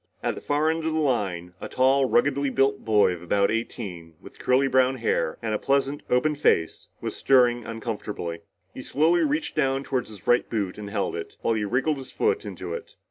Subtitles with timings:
[0.23, 4.15] At the far end of the line, a tall, ruggedly built boy of about eighteen,
[4.19, 8.39] with curly brown hair and a pleasant, open face, was stirring uncomfortably.
[8.73, 12.11] He slowly reached down toward his right boot and held it, while he wriggled his
[12.11, 12.95] foot into it.